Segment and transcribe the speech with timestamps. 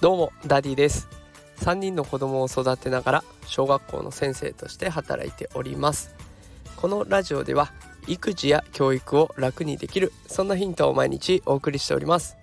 [0.00, 1.08] どうもダディです。
[1.60, 6.14] 3人の子供を育てながら小学校の先生として働いております。
[6.76, 7.72] このラジオでは
[8.06, 12.36] 育児や教育を楽にできるそんなヒントを毎日お送りしております、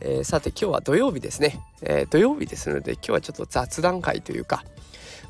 [0.00, 4.64] えー、さて今日は土曜日ですね、えー、土曜日ですので今日はちょっと雑談回というか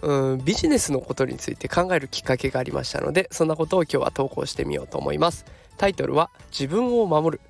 [0.03, 5.45] うんビジネスのことについて考えるきっかけがありましたのでそんなことを今日は投稿してみようと思います。
[5.77, 7.41] タイトルは自分を守る。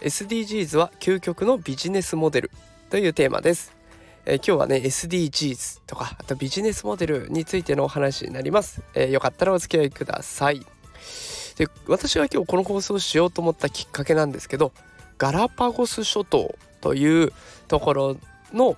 [0.00, 2.50] SDGs は究極のビジネスモデル
[2.88, 3.80] というテーマです。
[4.26, 10.60] えー、今日はね SDGs とかあとビジネスモデルについてのお話になります、えー、よかったらお付き合いください。
[11.56, 14.72] で私が今日この放送をしようと思ったきっかけなんですけど
[15.18, 17.32] ガラパゴス諸島という
[17.68, 18.16] ところ
[18.54, 18.76] の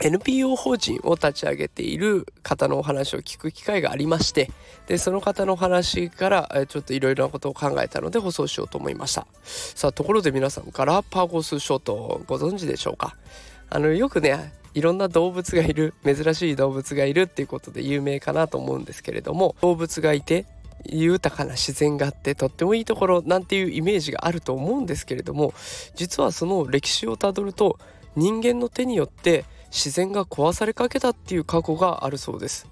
[0.00, 4.50] NPO 法人を立ち上げている方のお話を聞く機会がありまして
[4.86, 9.26] でその方のお話からちょっといろいろなことを考えたので放送しようと思いました。
[9.44, 13.16] さあところで皆さんガラパゴス諸島ご存知でしょうか？
[13.70, 20.46] あのよくねいろんな動物がいる珍しい動物がいるっていうことで有名かなと思うんですけれども動物がいて
[20.84, 25.54] 豊かな自然があってとってもいいところなんていうイメージがあると思うんですけれども
[25.94, 27.78] 実はその歴史をたどると
[28.16, 32.68] 人間の手によって自然が壊されかけたっていう過去があるそうです。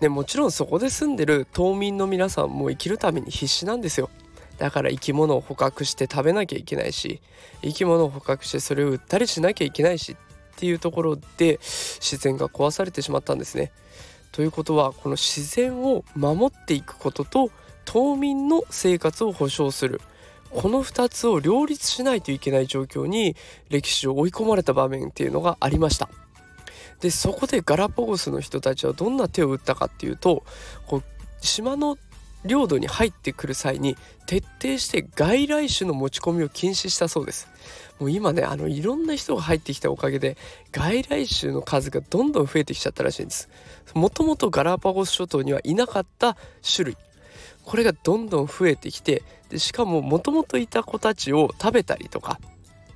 [0.00, 4.08] でもちろんそこで住んでる島民の皆さんも生きるために必死なんですよ。
[4.56, 7.20] だから生き物を捕獲して食べなきゃいけないし
[7.62, 13.70] 生き物を捕獲してそれを売ったりしなきゃいけないしっていうところで自然が壊されてしまったんですね。
[14.30, 17.50] ということはこの自然を守っていくことと
[17.84, 20.00] 島民の生活を保障する
[20.50, 23.36] この2つを両立しないといけない状況に
[23.68, 26.08] 歴史を追い込まれた場面っていうのがありました。
[27.02, 30.44] でそこでガラパゴスの人たちはどんな手を打ったかっていうと
[30.86, 31.02] こう
[31.40, 31.98] 島の
[32.44, 37.48] 領土に入ってくる際に徹底して外来種の持ち込みを禁止したそうです。
[37.98, 40.36] もう今ねあのいろんな人が入ってきたおかげで
[40.70, 43.48] 外来種の数がどんどん増えてきちゃったらしいんです。
[43.94, 46.96] もともとガラパゴス諸島にはいなかった種類。
[47.64, 52.40] これがどんどん増えてきてでしかももともといた子たちを食べたりとか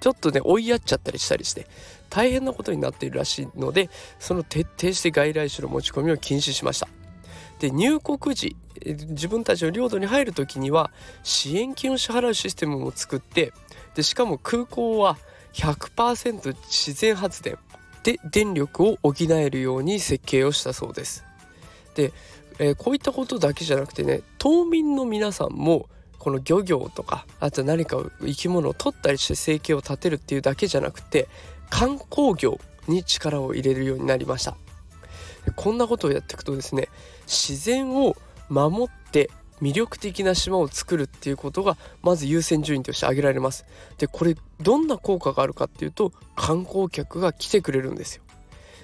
[0.00, 1.66] ちょっとね追いやっちゃったりしたりして
[2.10, 6.88] 大変なことになっているらしいのでその徹底して外来種の持ち込みを禁止しました。
[7.58, 10.90] で入国時自分たちの領土に入る時には
[11.22, 13.52] 支援金を支払うシステムも作って
[13.94, 15.16] でしかも空港は
[15.54, 17.58] 100%自然発電
[18.02, 21.24] で電力を補えるように設計をしたそうです。
[21.94, 22.12] で、
[22.58, 25.88] えー、こういったことだけじゃなくてね島民の皆さんも
[26.18, 31.28] この漁業とかあと何か生き物を取ったりして生計を立てるっていうだけじゃなくて
[31.70, 34.56] 観光業に力を入れるようになりました。
[35.54, 36.88] こんなことをやっていくとですね
[37.26, 38.16] 自然を
[38.48, 39.30] 守って
[39.62, 43.64] 魅力的な島を作るっていうことがまず優先順位として挙げられます。
[43.98, 48.22] でこれどんな効果があるかっていうと観光客が来てくれるんですよ。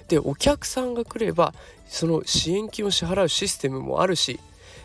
[0.07, 1.53] でお客さんが来れば
[1.85, 4.39] その支援金を支払うシステムもあるし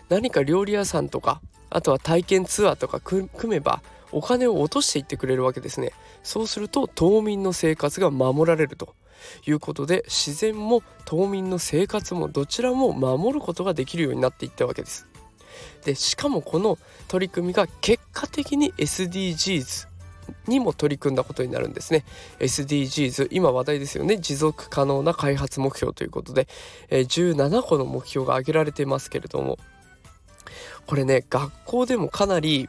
[0.08, 5.92] 何か料理屋さんとかあとは体験ツアーとか組めばお金を落としていってくれるわけですね。
[6.22, 8.94] そうすると島民の生活が守られると
[9.46, 15.06] いうことで自然も島民の生活もどちらも守ることができるようになっていったわけです。
[15.84, 16.78] でしかもこの
[17.08, 19.88] 取り組みが結果的に SDGs
[20.46, 22.04] にも取り組んだことになるんですね。
[22.38, 24.18] SDGs 今話題ですよね。
[24.18, 26.48] 持続可能な開発目標ということで、
[26.90, 29.58] え17個の目標が挙げられていますけれども。
[30.86, 32.69] これね学校でもかなり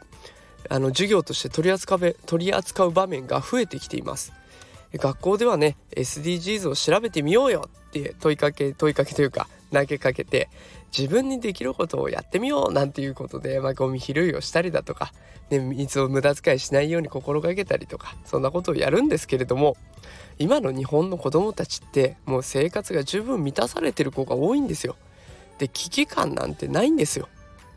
[0.70, 4.34] あの授業として取り扱う取り扱う場面が増えてきています
[4.94, 10.50] 学校ではね SDGs を調べてみようよって問いかけ問いかけというか投げかけて
[10.98, 15.14] 自分にできることをやってみようなんていうことで、まあ、ゴミ拾いをしたりだとか、
[15.52, 19.78] ね、水を無駄遣いしないように心がけたりとかそんなことをやるんですけれども
[20.40, 24.96] 今の日本の子どもたちってもう生活が十分満たされてる子が多いんですよ。
[25.60, 27.28] で危機感なんてないんですよ。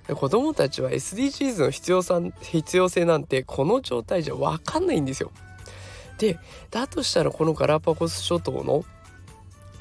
[0.08, 5.30] 子どもたちは SDGs の必要さ必要性なんてこの状態じゃ分かんないんですよ。
[6.18, 6.38] で
[6.70, 8.84] だとしたらこのガラパゴス諸島の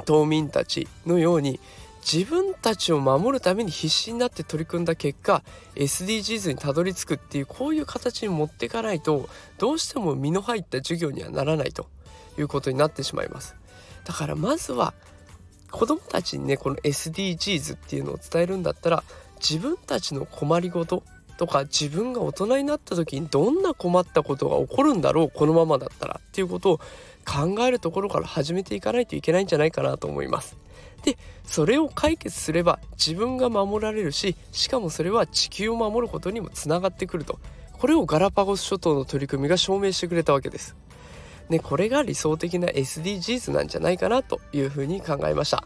[0.05, 1.59] 島民たちのように
[2.01, 5.43] 自分たちを守るために必死になって取り組んだ結果
[5.75, 9.29] SDGs にたどり着くっていうこういう形に持っていかないと
[9.59, 11.87] どうしても身の入った授業にはならないと
[12.39, 13.55] いうことになってしまいます
[14.03, 14.95] だからまずは
[15.69, 19.03] 子どもたちにねこの SDGs っていうのを伝えるんだったら
[19.41, 21.03] 自分たちの困りごと
[21.37, 26.77] とか自分が大人になった時にどんな困ったことが起こるんだろうこのままだったらっていうことを
[27.25, 30.57] 考えるところから始めていかないといけないんじゃないかなと思います。
[31.03, 37.39] でそれを解決すれば自分が守られるししかもそれは地球を守ることにもつながってくると
[37.73, 40.75] これをガラパゴス諸島の取り組みが証明してくれたわけです。
[41.49, 45.65] ね、これが理想的な SDGs なんじゃないかなというふうに考えました。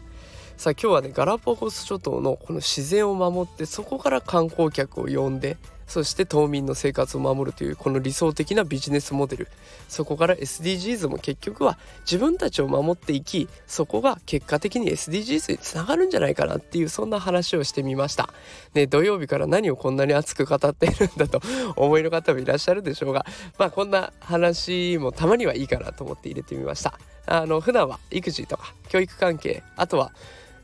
[0.56, 9.48] さあ今日はねガラパゴス諸島のこの自然を守ってそこから観光客を呼んでそして島民の生活を守るというこの理想的なビジネスモデル
[9.88, 18.30] そこから SDGs も結局は自分たちを守っていきそこが結果的に SDGs につながるんじゃないかなっていうそんな話をしてみました。
[18.74, 21.40] ね土曜日から何をこんなに熱く語っているんだと
[21.76, 23.26] 思いの方もいらっしゃるでしょうが
[23.58, 26.98] まあこんな話もたまにはいいかなと思って入れてみました。
[27.26, 30.12] あの普段は育児とか教育関係あとは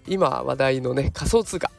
[0.06, 1.70] 今話題のね仮想通貨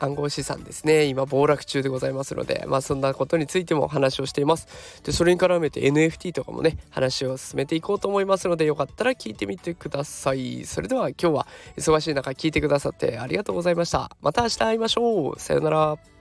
[0.00, 1.04] 暗号資産ですね。
[1.04, 5.02] 今暴落中でございますのでまあそんなことについても話をしています。
[5.02, 10.64] でそれに絡めて NFT とかもね話を進めていこうと思いますのでよかったら聞いてみてください。
[10.64, 11.46] それでは今日は
[11.76, 14.10] 忙しい中聞いてくださってありがとうございました。
[14.22, 15.40] また明日会いましょう。
[15.40, 16.17] さようなら。